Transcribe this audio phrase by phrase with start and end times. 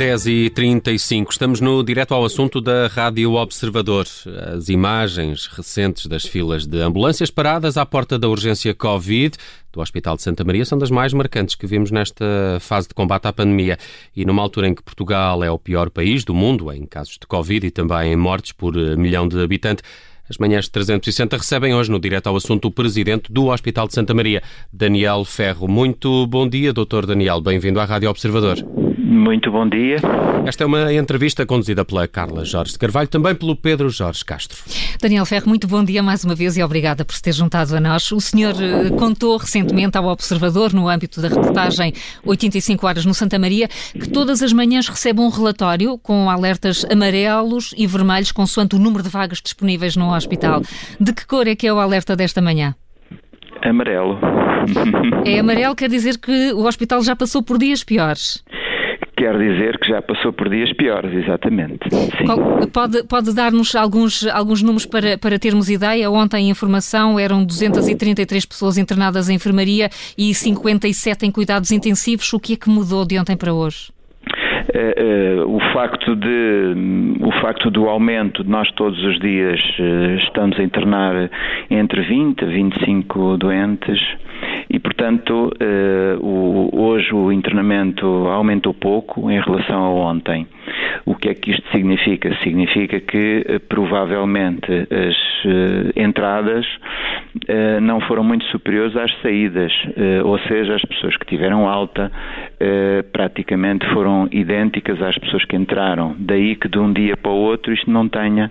[0.00, 4.06] 10h35, estamos no direto ao assunto da Rádio Observador.
[4.56, 9.36] As imagens recentes das filas de ambulâncias paradas à porta da urgência Covid
[9.70, 12.24] do Hospital de Santa Maria são das mais marcantes que vimos nesta
[12.60, 13.76] fase de combate à pandemia.
[14.16, 17.26] E numa altura em que Portugal é o pior país do mundo em casos de
[17.26, 19.84] Covid e também em mortes por milhão de habitantes,
[20.30, 23.92] as manhãs de 360 recebem hoje no Direto ao Assunto o Presidente do Hospital de
[23.92, 24.42] Santa Maria,
[24.72, 25.68] Daniel Ferro.
[25.68, 27.04] Muito bom dia, Dr.
[27.04, 27.42] Daniel.
[27.42, 28.64] Bem-vindo à Rádio Observador.
[29.10, 29.96] Muito bom dia.
[30.46, 34.62] Esta é uma entrevista conduzida pela Carla Jorge de Carvalho, também pelo Pedro Jorge Castro.
[35.02, 37.80] Daniel Ferro, muito bom dia mais uma vez e obrigada por se ter juntado a
[37.80, 38.12] nós.
[38.12, 41.92] O senhor eh, contou recentemente ao Observador, no âmbito da reportagem
[42.24, 47.74] 85 Horas no Santa Maria, que todas as manhãs recebe um relatório com alertas amarelos
[47.76, 50.62] e vermelhos consoante o número de vagas disponíveis no hospital.
[51.00, 52.76] De que cor é que é o alerta desta manhã?
[53.62, 54.20] Amarelo.
[55.24, 58.40] É amarelo, quer dizer que o hospital já passou por dias piores
[59.20, 61.90] quer dizer que já passou por dias piores, exatamente.
[62.24, 66.10] Qual, pode pode dar-nos alguns, alguns números para, para termos ideia?
[66.10, 72.32] Ontem, a informação, eram 233 pessoas internadas em enfermaria e 57 em cuidados intensivos.
[72.32, 73.92] O que é que mudou de ontem para hoje?
[74.72, 76.74] Uh, uh, o facto de
[77.20, 81.28] o facto do aumento de nós todos os dias uh, estamos a internar
[81.68, 83.98] entre 20 a 25 doentes
[84.68, 90.46] e, portanto, eh, hoje o internamento aumentou pouco em relação a ontem.
[91.04, 92.34] O que é que isto significa?
[92.42, 96.66] Significa que eh, provavelmente as eh, entradas
[97.82, 99.72] não foram muito superiores às saídas,
[100.24, 102.10] ou seja, as pessoas que tiveram alta
[103.12, 106.16] praticamente foram idênticas às pessoas que entraram.
[106.18, 108.50] Daí que de um dia para o outro isto não tenha,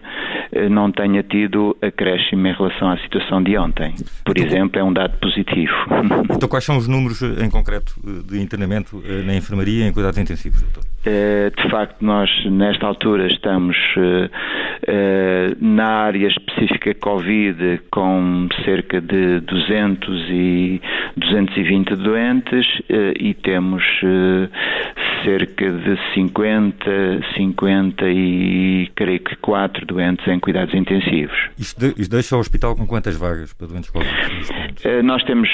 [0.72, 3.94] não tenha tido acréscimo em relação à situação de ontem.
[4.26, 5.74] Por exemplo, é um dado positivo.
[6.32, 9.88] Então, quais são os números eh, em concreto eh, de internamento eh, na enfermaria e
[9.90, 10.84] em cuidados intensivos, doutor?
[11.04, 13.78] De facto, nós nesta altura estamos
[15.60, 20.82] na área específica Covid com cerca de 200 e
[21.18, 22.68] 220 doentes
[23.20, 23.84] e temos
[25.24, 26.86] cerca de 50,
[27.36, 31.38] 50 e creio que 4 doentes em cuidados intensivos.
[31.58, 34.10] Isto, de, isto deixa o hospital com quantas vagas para doentes Covid?
[35.04, 35.50] Nós temos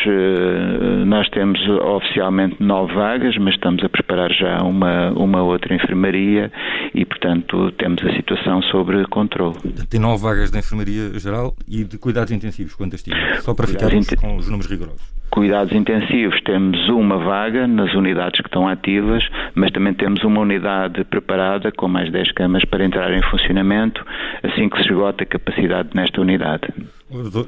[1.06, 6.52] nós temos oficialmente nove vagas, mas estamos a preparar já uma, uma outra enfermaria
[6.94, 9.56] e, portanto, temos a situação sob controle.
[9.90, 13.42] Tem nove vagas de enfermaria geral e de cuidados intensivos, quantas tinha?
[13.42, 15.16] Só para ficarmos com os números rigorosos.
[15.30, 21.04] Cuidados intensivos temos uma vaga nas unidades que estão ativas, mas também temos uma unidade
[21.04, 24.06] preparada com mais 10 camas para entrar em funcionamento
[24.44, 26.68] assim que se esgota a capacidade nesta unidade.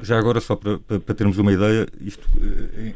[0.02, 2.26] Já agora, só para, para, termos uma ideia, isto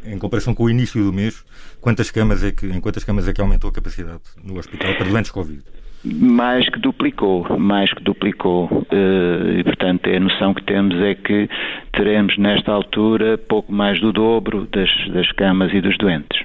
[0.04, 1.44] em, em, comparação com o início do mês,
[1.81, 5.09] quantas camas é que, em quantas camas é que aumentou a capacidade no hospital para
[5.09, 5.62] doentes Covid?
[6.04, 8.68] Mais que duplicou, mais que duplicou.
[8.90, 11.48] Eh, e, portanto, a noção que temos é que
[11.92, 16.42] teremos, nesta altura, pouco mais do dobro das, das camas e dos doentes.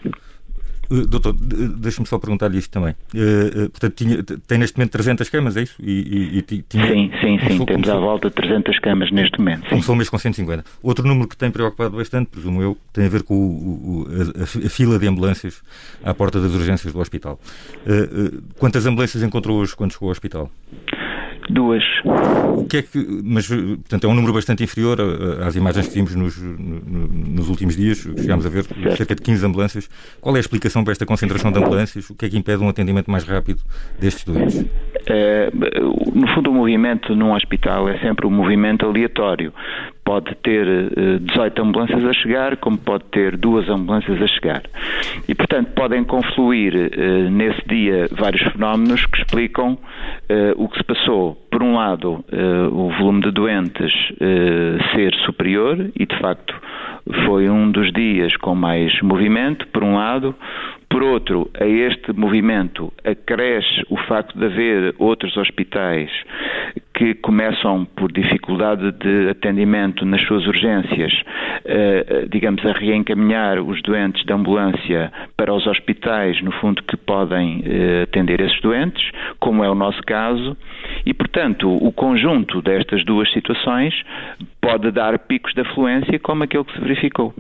[0.90, 2.96] Uh, doutor, deixa-me só perguntar-lhe isto também.
[3.14, 5.76] Uh, uh, portanto, tinha, tem neste momento 300 camas, é isso?
[5.82, 7.66] E, e, e tinha, sim, sim, sim.
[7.66, 9.64] Temos à volta de 300 camas neste momento.
[9.64, 9.70] Sim.
[9.70, 10.64] Começou o mês com 150.
[10.82, 14.08] Outro número que tem preocupado bastante, presumo eu, tem a ver com o, o,
[14.40, 15.62] a, a, fila de ambulâncias
[16.04, 17.40] à porta das urgências do hospital.
[18.58, 20.52] quantas ambulâncias encontrou hoje quando chegou ao hospital?
[21.50, 21.84] Duas.
[22.56, 23.22] O que é que.
[23.24, 24.98] Mas, portanto, é um número bastante inferior
[25.46, 28.00] às imagens que vimos nos, nos últimos dias.
[28.00, 28.98] Chegámos a ver certo.
[28.98, 29.90] cerca de 15 ambulâncias.
[30.20, 32.10] Qual é a explicação para esta concentração de ambulâncias?
[32.10, 33.62] O que é que impede um atendimento mais rápido
[34.00, 34.66] destes doentes?
[35.08, 35.50] É,
[36.14, 39.54] no fundo, o movimento num hospital é sempre um movimento aleatório
[40.08, 40.66] pode ter
[41.20, 44.64] 18 eh, ambulâncias a chegar, como pode ter duas ambulâncias a chegar.
[45.28, 49.78] E, portanto, podem confluir eh, nesse dia vários fenómenos que explicam
[50.30, 51.36] eh, o que se passou.
[51.50, 52.24] Por um lado,
[52.72, 53.92] o volume de doentes
[54.94, 56.54] ser superior, e de facto
[57.26, 60.36] foi um dos dias com mais movimento, por um lado.
[60.90, 66.10] Por outro, a este movimento acresce o facto de haver outros hospitais
[66.94, 71.14] que começam por dificuldade de atendimento nas suas urgências,
[71.66, 77.62] eh, digamos, a reencaminhar os doentes da ambulância para os hospitais, no fundo, que podem
[77.66, 80.58] eh, atender esses doentes, como é o nosso caso,
[81.06, 83.94] e, portanto, o conjunto destas duas situações
[84.60, 87.34] pode dar picos de afluência como aquele que se verificou.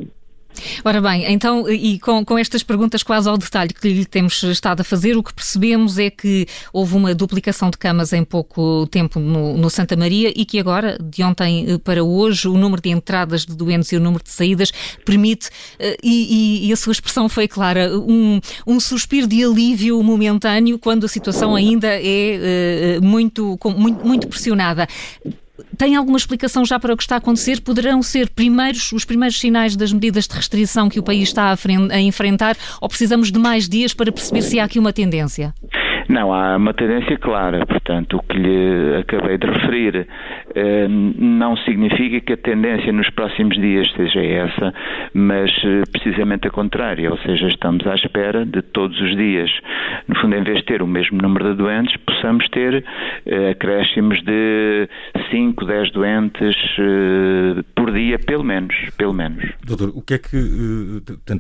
[0.84, 4.82] Ora bem, então, e com, com estas perguntas quase ao detalhe que lhe temos estado
[4.82, 9.20] a fazer, o que percebemos é que houve uma duplicação de camas em pouco tempo
[9.20, 12.90] no, no, Santa Maria e que agora, de ontem eh, para hoje, o número de
[12.90, 14.72] entradas de doentes e o número de saídas
[15.06, 15.50] permite,
[15.80, 21.06] eh, e, e a sua expressão foi clara, um, um suspiro de alívio momentâneo quando
[21.06, 24.88] a situação ainda é uh, muito, muito, muito pressionada.
[25.77, 27.62] Tem alguma explicação já para o que está a acontecer?
[27.62, 31.57] Poderão ser primeiros, os primeiros sinais das medidas de restrição que o país está a,
[31.92, 35.54] a enfrentar ou precisamos de mais dias para perceber se há aqui uma tendência?
[36.09, 37.65] Não, há uma tendência clara.
[37.65, 40.07] Portanto, o que lhe acabei de referir
[40.56, 44.74] eh, não significa que a tendência nos próximos dias seja essa,
[45.13, 47.12] mas eh, precisamente a contrária.
[47.12, 49.51] Ou seja, estamos à espera de todos os dias,
[50.07, 52.86] no fundo, em vez de ter o mesmo número de doentes, possamos ter
[53.25, 54.88] eh, acréscimos de
[55.30, 56.56] 5, 10 doentes
[57.75, 58.75] por dia, pelo menos.
[58.98, 59.44] Pelo menos.
[59.65, 60.38] Doutor, o que é que.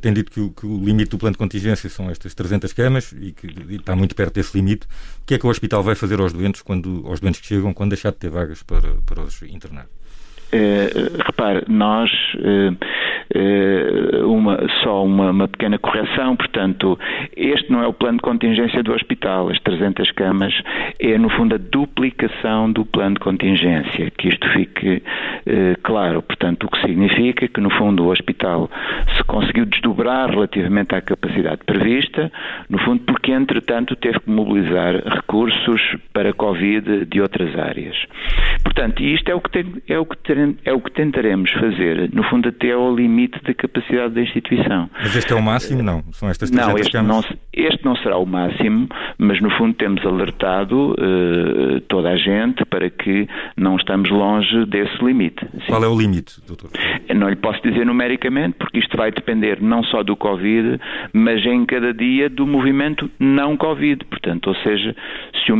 [0.01, 3.11] tem dito que o, que o limite do plano de contingência são estas 300 camas
[3.13, 4.85] e que e está muito perto desse limite.
[5.21, 7.73] O que é que o hospital vai fazer aos doentes, quando, aos doentes que chegam
[7.73, 9.87] quando deixar de ter vagas para, para os internar?
[10.47, 12.77] Uh, repare, nós uh,
[14.25, 16.97] uma, só uma, uma, pequena correção, portanto,
[17.35, 20.53] este não é o plano de contingência do hospital, as 300 camas,
[20.99, 25.01] é no fundo a duplicação do plano de contingência, que isto fique
[25.83, 28.69] claro, portanto, o que significa que no fundo o hospital
[29.15, 32.31] se conseguiu desdobrar relativamente à capacidade prevista,
[32.69, 35.81] no fundo porque entretanto teve que mobilizar recursos
[36.13, 37.95] para Covid de outras áreas.
[38.63, 40.17] Portanto, isto é o que tem, é o que
[40.65, 44.89] é o que tentaremos fazer, no fundo, até ao limite da capacidade da instituição.
[44.93, 46.03] Mas este é o máximo, não?
[46.11, 47.23] São estas não este, não,
[47.53, 48.87] este não será o máximo,
[49.17, 55.03] mas no fundo temos alertado uh, toda a gente para que não estamos longe desse
[55.03, 55.45] limite.
[55.51, 55.67] Sim.
[55.67, 56.69] Qual é o limite, doutor?
[57.15, 60.79] Não lhe posso dizer numericamente, porque isto vai depender não só do Covid,
[61.13, 64.05] mas em cada dia do movimento não Covid.
[64.05, 64.95] Portanto, ou seja,
[65.45, 65.57] se o,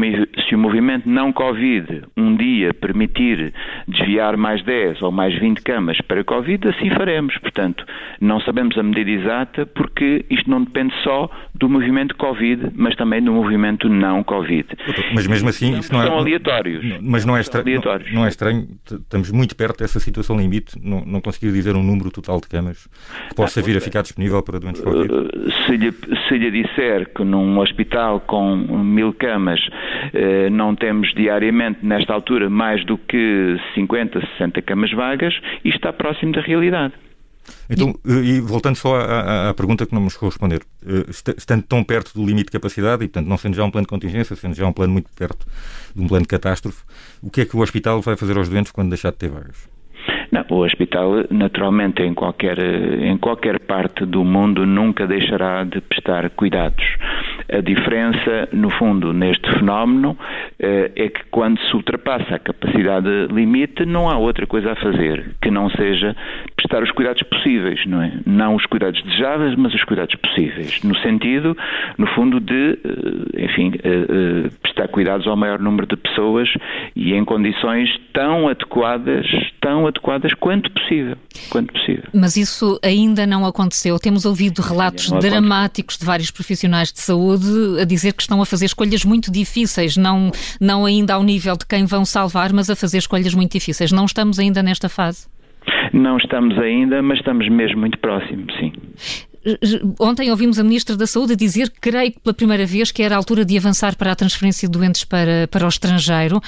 [0.47, 3.53] se o movimento não Covid um dia permitir
[3.87, 7.35] desviar mais 10 ou mais 20 camas para Covid, assim faremos.
[7.47, 7.85] Portanto,
[8.19, 13.23] não sabemos a medida exata porque isto não depende só do movimento Covid, mas também
[13.23, 14.67] do movimento não Covid.
[15.13, 16.83] Mas mesmo assim, isso não é, são aleatórios.
[17.01, 17.63] Mas não é, estra...
[17.63, 17.81] não,
[18.13, 22.11] não, é estranho, estamos muito perto dessa situação limite, não, não conseguir dizer um número
[22.11, 22.85] total de camas
[23.29, 25.09] que possa vir a ficar disponível para doentes Covid.
[25.09, 25.93] Uh, se lhe,
[26.27, 29.61] se lhe disser que num hospital com mil camas
[30.13, 35.33] eh, não temos diariamente, nesta altura, mais do que 50, 60 camas vagas,
[35.63, 36.93] isto está próximo da realidade.
[37.69, 41.05] Então, e voltando só à, à, pergunta que não me responder, eh,
[41.37, 43.89] estando tão perto do limite de capacidade e, portanto, não sendo já um plano de
[43.89, 45.45] contingência, sendo já um plano muito perto
[45.95, 46.83] de um plano de catástrofe,
[47.21, 49.76] o que é que o hospital vai fazer aos doentes quando deixar de ter vagas?
[50.31, 56.29] Não, o hospital, naturalmente, em qualquer, em qualquer parte do mundo, nunca deixará de prestar
[56.31, 56.83] cuidados.
[57.49, 60.17] A diferença, no fundo, neste fenómeno
[60.59, 65.35] eh, é que quando se ultrapassa a capacidade limite, não há outra coisa a fazer
[65.41, 66.13] que não seja
[66.57, 68.11] prestar os cuidados possíveis, não é?
[68.25, 70.83] Não os cuidados desejáveis, mas os cuidados possíveis.
[70.83, 71.55] No sentido,
[71.97, 76.49] no fundo, de, eh, enfim, eh, prestar cuidados ao maior número de pessoas
[76.95, 79.25] e em condições tão adequadas,
[79.61, 81.17] tão adequadas quanto possível.
[81.49, 82.03] Quanto possível.
[82.13, 83.97] Mas isso ainda não aconteceu.
[83.99, 88.65] Temos ouvido relatos dramáticos de vários profissionais de saúde a dizer que estão a fazer
[88.65, 92.97] escolhas muito difíceis, não, não ainda ao nível de quem vão salvar, mas a fazer
[92.99, 93.91] escolhas muito difíceis.
[93.91, 95.27] Não estamos ainda nesta fase?
[95.93, 98.71] Não estamos ainda, mas estamos mesmo muito próximos, sim.
[99.99, 103.17] Ontem ouvimos a Ministra da Saúde dizer, creio que pela primeira vez, que era a
[103.17, 106.41] altura de avançar para a transferência de doentes para, para o estrangeiro.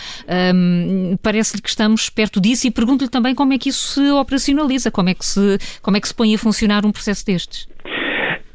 [0.53, 4.91] Um, Parece-lhe que estamos perto disso e pergunto-lhe também como é que isso se operacionaliza,
[4.91, 7.67] como é que se, como é que se põe a funcionar um processo destes.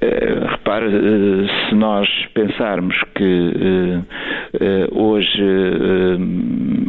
[0.03, 4.05] Uh, repare, uh, se nós pensarmos que
[4.61, 5.43] uh, hoje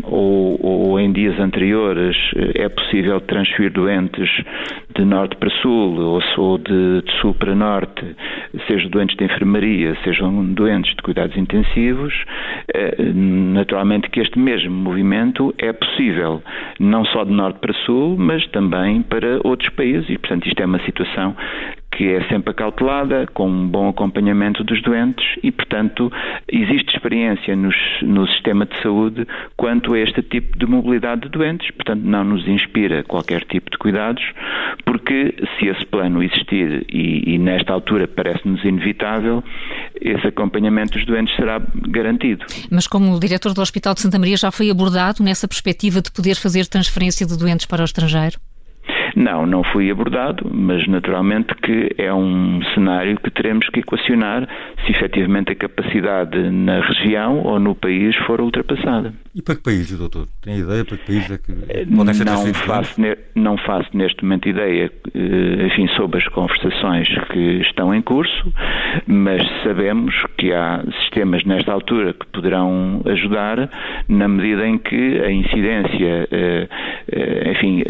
[0.03, 0.64] ou, ou,
[1.05, 2.17] em dias anteriores
[2.55, 4.29] é possível transferir doentes
[4.95, 8.03] de norte para sul ou de, sul para norte,
[8.67, 12.13] sejam doentes de enfermaria, sejam doentes de cuidados intensivos,
[13.13, 16.41] naturalmente que este mesmo movimento é possível
[16.79, 20.65] não só de norte para sul, mas também para outros países e, portanto, isto é
[20.65, 21.35] uma situação
[21.95, 26.11] que é sempre acautelada, com um bom acompanhamento dos doentes e, portanto,
[26.47, 29.25] existe experiência nos, no sistema de saúde
[29.55, 33.77] quanto a este tipo de mobilidade de doentes, portanto, não nos inspira qualquer tipo de
[33.77, 34.23] cuidados,
[34.85, 39.41] porque se esse plano existir e, e nesta altura parece-nos inevitável,
[40.01, 42.45] esse acompanhamento dos doentes será garantido.
[42.69, 46.11] Mas como o diretor do Hospital de Santa Maria já foi abordado nessa perspectiva de
[46.11, 48.37] poder fazer transferência de doentes para o estrangeiro?
[49.15, 54.47] Não, não fui abordado, mas naturalmente que é um cenário que teremos que equacionar
[54.85, 59.13] se efetivamente a capacidade na região ou no país for ultrapassada.
[59.33, 60.27] E para que países, doutor?
[60.41, 63.01] Tem ideia para que países é que eh, podem ser não faço,
[63.35, 68.53] não faço neste momento ideia, eh, enfim, sobre as conversações que estão em curso,
[69.07, 73.69] mas sabemos que há sistemas nesta altura que poderão ajudar
[74.07, 76.67] na medida em que a incidência, eh,
[77.51, 77.83] enfim,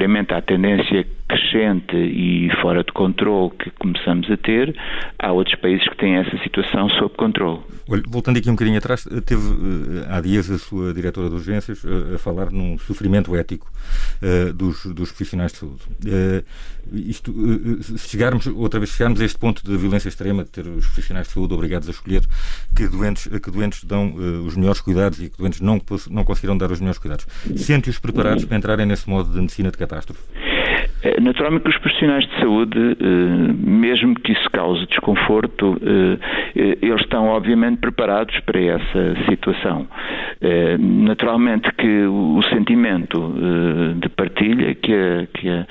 [0.00, 4.74] contrariamente à tendência crescente e fora de controle que começamos a ter,
[5.18, 7.60] há outros países que têm essa situação sob controle.
[7.88, 9.42] Olha, voltando aqui um bocadinho atrás, teve
[10.08, 13.70] há dias a sua diretora de urgências a, a falar num sofrimento ético
[14.22, 15.82] uh, dos, dos, profissionais de saúde.
[16.92, 20.50] Uh, isto, uh, se chegarmos, outra vez chegarmos a este ponto de violência extrema, de
[20.50, 22.22] ter os profissionais de saúde obrigados a escolher
[22.76, 24.14] que doentes, que doentes dão
[24.46, 25.80] os melhores cuidados e que doentes não,
[26.10, 29.78] não conseguiram dar os melhores cuidados, sente-os preparados para entrarem nesse modo de medicina de
[29.78, 30.20] catástrofe?
[31.02, 36.18] É, naturalmente que os profissionais de saúde, eh, mesmo que isso cause desconforto, eh,
[36.54, 39.86] eh, eles estão obviamente preparados para essa situação.
[40.78, 43.34] Naturalmente que o sentimento
[43.96, 45.66] de partilha que a, que a,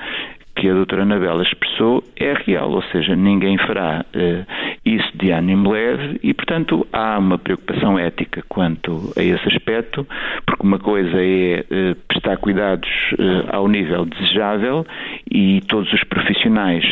[0.60, 4.46] que a doutora Anabela expressou é real, ou seja, ninguém fará uh,
[4.84, 10.06] isso de ânimo leve e, portanto, há uma preocupação ética quanto a esse aspecto,
[10.44, 14.86] porque uma coisa é uh, prestar cuidados uh, ao nível desejável
[15.32, 16.84] e todos os profissionais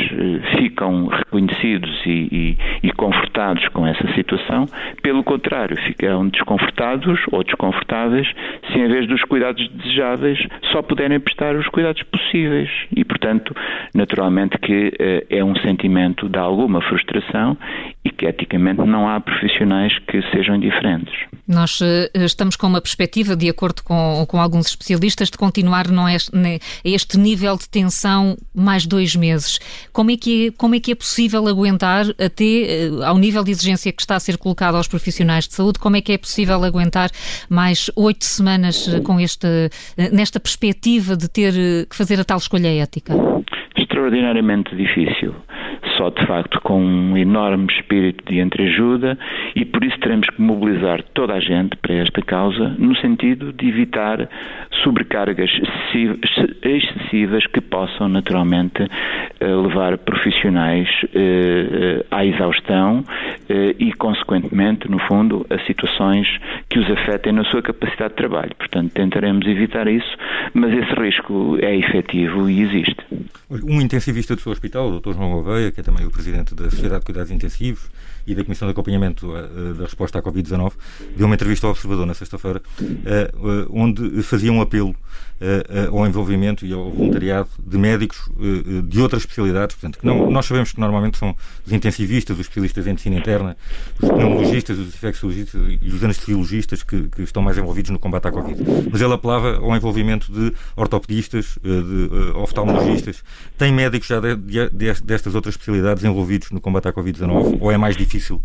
[0.56, 4.66] ficam reconhecidos e, e, e confortados com essa situação,
[5.02, 8.26] pelo contrário, ficam desconfortados ou desconfortáveis
[8.72, 10.38] se, em vez dos cuidados desejáveis,
[10.72, 12.70] só puderem prestar os cuidados possíveis.
[12.96, 13.54] E, portanto,
[13.94, 17.56] naturalmente que uh, é um sentimento de alguma frustração
[18.04, 21.14] e que eticamente não há profissionais que sejam indiferentes.
[21.46, 26.08] Nós uh, estamos com uma perspectiva, de acordo com, com alguns especialistas, de continuar não
[26.08, 29.58] é, a este nível de tensão mais dois meses.
[29.92, 33.50] Como é que é, como é, que é possível aguentar até uh, ao nível de
[33.50, 36.62] exigência que está a ser colocado aos profissionais de saúde, como é que é possível
[36.64, 37.10] aguentar
[37.48, 39.46] mais oito semanas com este,
[40.12, 41.52] nesta perspectiva de ter
[41.88, 43.14] que fazer a tal escolha ética?
[43.74, 45.34] Extraordinariamente difícil
[45.98, 49.18] só de facto com um enorme espírito de entreajuda
[49.54, 53.68] e por isso teremos que mobilizar toda a gente para esta causa no sentido de
[53.68, 54.28] evitar
[54.84, 55.50] sobrecargas
[56.62, 58.88] excessivas que possam naturalmente
[59.40, 63.04] eh, levar profissionais eh, à exaustão
[63.48, 66.28] eh, e consequentemente, no fundo, a situações
[66.68, 68.54] que os afetem na sua capacidade de trabalho.
[68.56, 70.16] Portanto, tentaremos evitar isso,
[70.54, 72.96] mas esse risco é efetivo e existe.
[73.50, 75.14] Um intensivista do seu hospital, o Dr.
[75.14, 77.84] João Gouveia, que é também o presidente da Sociedade de Cuidados Intensivos
[78.26, 80.72] e da Comissão de Acompanhamento uh, da Resposta à Covid-19,
[81.16, 84.94] deu uma entrevista ao Observador na sexta-feira, uh, onde fazia um apelo
[85.92, 88.28] ao envolvimento e ao voluntariado de médicos
[88.88, 89.76] de outras especialidades.
[89.76, 91.32] Portanto, não, nós sabemos que normalmente são
[91.64, 93.56] os intensivistas, os especialistas em medicina interna,
[94.02, 98.32] os pneumologistas, os infecciologistas e os anestesiologistas que, que, estão mais envolvidos no combate à
[98.32, 98.60] Covid.
[98.90, 103.22] Mas ele apelava ao envolvimento de ortopedistas, de oftalmologistas.
[103.56, 107.76] Tem médicos já de, de, destas outras especialidades envolvidos no combate à Covid-19 ou é
[107.76, 108.40] mais difícil?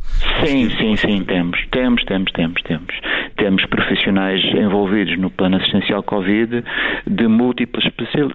[0.45, 1.59] Sim, sim, sim, temos.
[1.71, 2.93] Temos, temos, temos, temos.
[3.37, 6.63] Temos profissionais envolvidos no plano assistencial Covid
[7.07, 7.85] de múltiplas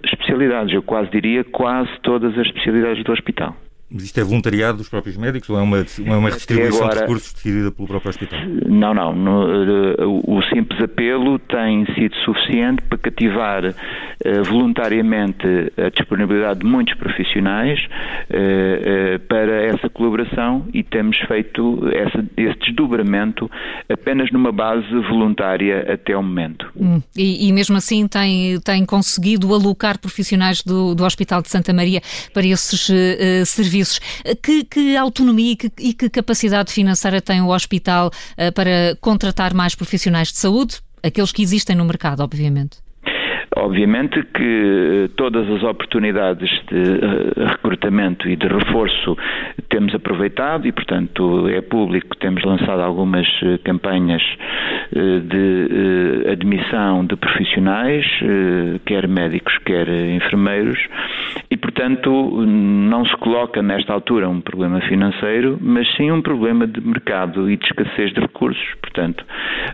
[0.03, 0.73] especialidades.
[0.73, 3.55] Eu quase diria quase todas as especialidades do hospital.
[3.91, 7.01] Mas isto é voluntariado dos próprios médicos ou é uma, é uma redistribuição agora, de
[7.01, 8.39] recursos decidida pelo próprio hospital?
[8.67, 9.15] Não, não.
[9.15, 16.67] No, eh, o simples apelo tem sido suficiente para cativar uh, voluntariamente a disponibilidade de
[16.67, 23.49] muitos profissionais uh, uh, para essa colaboração e temos feito essa, esse desdobramento
[23.91, 26.71] apenas numa base voluntária até o momento.
[26.79, 27.01] Hum.
[27.17, 32.01] E, e, mesmo assim tem, tem conseguido alocar profissionais do, do Hospital de Santa Maria
[32.31, 32.91] para esses
[33.45, 33.99] serviços serviços.
[34.41, 39.53] Que, que autonomia e que, e que, capacidade financeira tem o hospital uh, para contratar
[39.53, 40.77] mais profissionais de saúde?
[41.01, 42.77] Aqueles que existem no mercado, obviamente.
[43.55, 49.17] Obviamente que eh, todas as oportunidades de eh, recrutamento e de reforço
[49.69, 53.27] temos aproveitado e, portanto, é público, temos lançado algumas
[53.63, 54.21] campanhas
[54.91, 58.05] de admissão de profissionais,
[58.85, 60.79] quer médicos, quer enfermeiros,
[61.51, 62.09] e, portanto,
[62.45, 67.57] não se coloca nesta altura um problema financeiro, mas sim um problema de mercado e
[67.57, 68.73] de escassez de recursos.
[68.81, 69.23] Portanto,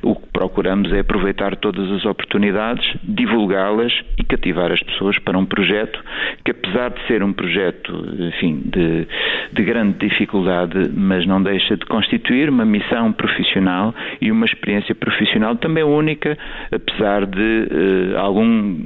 [0.03, 5.99] o procuramos é aproveitar todas as oportunidades, divulgá-las e cativar as pessoas para um projeto
[6.43, 9.07] que, apesar de ser um projeto, enfim, de,
[9.53, 15.55] de grande dificuldade, mas não deixa de constituir uma missão profissional e uma experiência profissional
[15.55, 16.37] também única,
[16.71, 18.77] apesar de uh, algum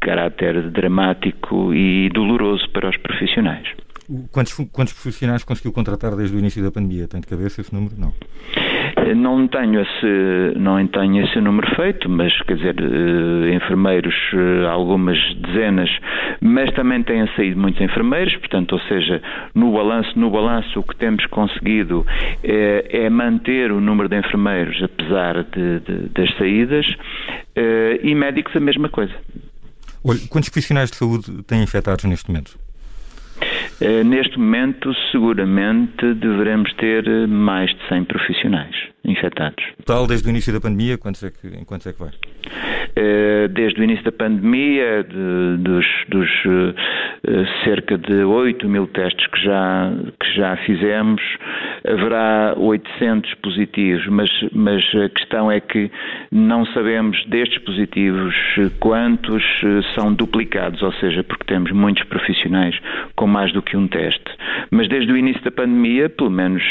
[0.00, 3.66] caráter dramático e doloroso para os profissionais.
[4.30, 7.08] Quantos, quantos profissionais conseguiu contratar desde o início da pandemia?
[7.08, 7.94] Tem de cabeça esse número?
[7.98, 8.12] Não.
[9.14, 15.16] Não tenho esse, não tenho esse número feito, mas quer dizer, eh, enfermeiros, eh, algumas
[15.36, 15.88] dezenas,
[16.40, 19.22] mas também têm saído muitos enfermeiros, portanto, ou seja,
[19.54, 22.04] no balanço, no balanço o que temos conseguido
[22.42, 26.86] é, é manter o número de enfermeiros apesar de, de, das saídas
[28.02, 29.14] e médicos a mesma coisa.
[30.04, 32.58] Olha, quantos profissionais de saúde têm infectados neste momento?
[33.80, 39.64] Eh, neste momento, seguramente, deveremos ter eh, mais de 100 profissionais infectados.
[39.84, 42.10] Total, desde o início da pandemia, quantos é que, em quantos é que vai?
[42.96, 46.30] Eh, desde o início da pandemia, de, dos, dos
[47.64, 51.20] cerca de 8 mil testes que já, que já fizemos,
[51.84, 55.90] haverá 800 positivos, mas, mas a questão é que
[56.30, 58.34] não sabemos destes positivos
[58.80, 59.42] quantos
[59.94, 62.78] são duplicados, ou seja, porque temos muitos profissionais
[63.14, 64.24] com mais do que um teste.
[64.70, 66.62] Mas desde o início da pandemia, pelo menos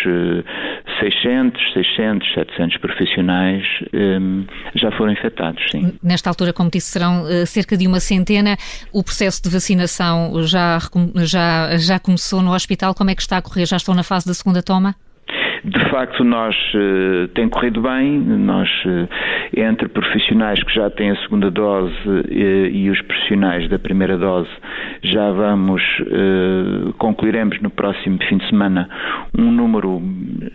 [0.99, 3.63] 600, 600, 700 profissionais
[3.93, 5.93] um, já foram infectados, sim.
[6.01, 8.57] Nesta altura, como disse, serão uh, cerca de uma centena.
[8.91, 10.79] O processo de vacinação já,
[11.23, 12.93] já, já começou no hospital.
[12.93, 13.65] Como é que está a correr?
[13.65, 14.95] Já estão na fase da segunda toma?
[15.65, 19.09] De facto, nós uh, tem corrido bem, nós uh,
[19.57, 24.49] entre profissionais que já têm a segunda dose uh, e os profissionais da primeira dose
[25.01, 25.81] já vamos,
[26.97, 28.89] concluiremos no próximo fim de semana
[29.37, 30.01] um número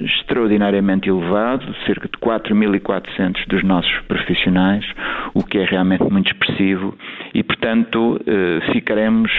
[0.01, 4.85] extraordinariamente elevado, cerca de 4.400 dos nossos profissionais,
[5.35, 6.97] o que é realmente muito expressivo.
[7.33, 8.21] E, portanto,
[8.73, 9.31] ficaremos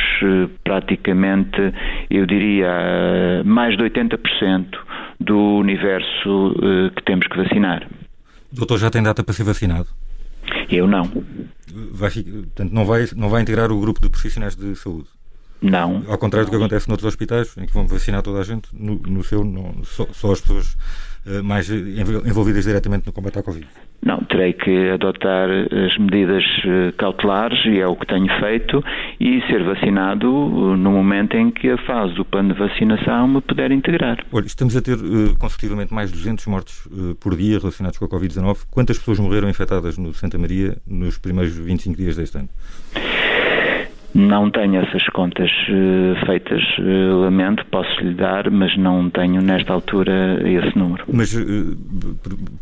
[0.63, 1.73] praticamente,
[2.09, 4.65] eu diria, mais de 80%
[5.21, 7.87] do universo uh, que temos que vacinar.
[8.51, 9.87] O doutor já tem data para ser vacinado?
[10.69, 11.03] Eu não.
[11.91, 15.07] Vai, portanto, não vai, não vai integrar o grupo de profissionais de saúde?
[15.61, 16.03] Não.
[16.07, 18.95] Ao contrário do que acontece noutros hospitais, em que vão vacinar toda a gente, no,
[18.95, 20.75] no seu, não, só, só as pessoas
[21.25, 23.67] uh, mais envolvidas diretamente no combate à Covid.
[24.03, 28.83] Não, terei que adotar as medidas eh, cautelares e é o que tenho feito
[29.19, 33.71] e ser vacinado no momento em que a fase do plano de vacinação me puder
[33.71, 34.17] integrar.
[34.31, 38.05] Olha, estamos a ter uh, consecutivamente mais de 200 mortes uh, por dia relacionados com
[38.05, 38.65] a Covid-19.
[38.71, 42.49] Quantas pessoas morreram infectadas no Santa Maria nos primeiros 25 dias deste ano?
[44.13, 49.71] Não tenho essas contas uh, feitas, uh, lamento, posso lhe dar, mas não tenho nesta
[49.71, 51.05] altura esse número.
[51.11, 51.77] Mas uh,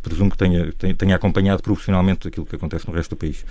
[0.03, 3.43] presumo que tenha, tenha, acompanhado profissionalmente aquilo que acontece no resto do país.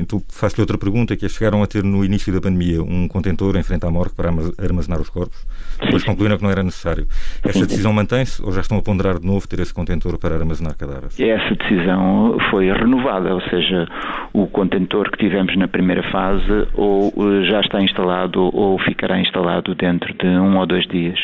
[0.00, 3.56] então faço-lhe outra pergunta, que é, chegaram a ter no início da pandemia um contentor
[3.56, 5.46] em frente à morgue para armazenar os corpos,
[5.80, 7.06] depois concluíram que não era necessário.
[7.44, 10.76] Essa decisão mantém-se ou já estão a ponderar de novo ter esse contentor para armazenar
[10.76, 11.18] cadáveres?
[11.20, 13.86] Essa decisão foi renovada, ou seja,
[14.32, 19.20] o contentor que tivemos na primeira fase ou ou eh, já está instalado ou ficará
[19.20, 21.18] instalado dentro de um ou dois dias.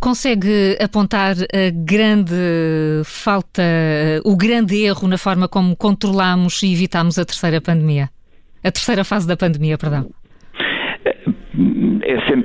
[0.00, 2.34] Consegue apontar a grande
[3.04, 3.62] falta,
[4.24, 8.08] o grande erro na forma como controlamos e evitamos a terceira pandemia?
[8.62, 10.10] A terceira fase da pandemia, perdão.
[12.02, 12.43] É sempre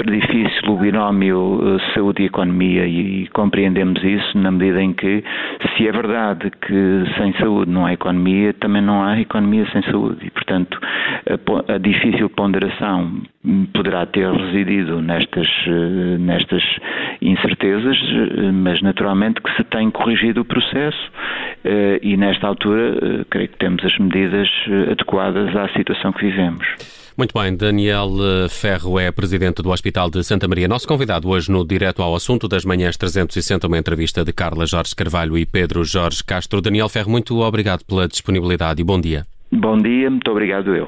[0.70, 5.24] difícil o binómio eh, saúde e economia e compreendemos isso na medida em que,
[5.76, 10.26] se é verdade que sem saúde não há economia, também não há economia sem saúde
[10.26, 10.80] e, portanto,
[11.28, 13.22] a, a difícil ponderação
[13.74, 16.64] poderá ter residido nestas, eh, nestas
[17.22, 21.12] incertezas, eh, mas naturalmente que se tem corrigido o processo
[22.02, 24.48] e, nesta altura, creio que temos as medidas
[24.90, 26.66] adequadas à situação que vivemos.
[27.20, 30.70] Muito bem, Daniel eh, Ferro é presidente do Hospital de Santa Maria.
[30.70, 34.96] Nosso convidado hoje no Direto ao Assunto das Manhãs 360, uma entrevista de Carla Jorge
[34.96, 36.62] Carvalho e Pedro Jorge Castro.
[36.62, 39.26] Daniel Ferro, muito obrigado pela disponibilidade e bom dia.
[39.52, 40.88] Bom dia, muito obrigado eu.